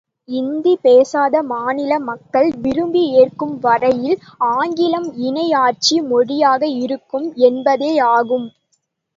[0.31, 4.17] இந்தி பேசாத மாநில மக்கள் விரும்பி ஏற்கும் வரையில்
[4.51, 8.47] ஆங்கிலம் இணை ஆட்சி மொழியாக இருக்கும் என்பதேயாகும்.